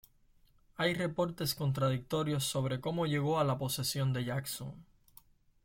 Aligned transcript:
Hay 0.77 0.95
reportes 0.95 1.53
contradictorios 1.53 2.43
sobre 2.45 2.81
cómo 2.81 3.05
llegó 3.05 3.39
a 3.39 3.43
la 3.43 3.59
posesión 3.59 4.13
de 4.13 4.25
Jackson. 4.25 4.73